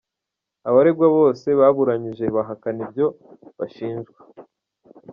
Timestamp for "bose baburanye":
1.17-2.11